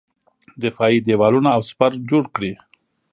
[0.63, 2.53] دفاعي دېوالونه او سپر جوړ کړي.